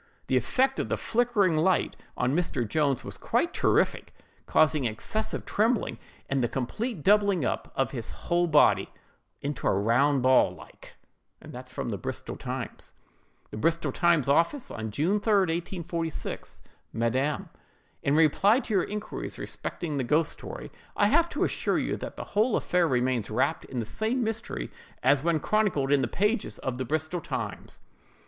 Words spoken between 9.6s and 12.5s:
a round ball, like."—Bristol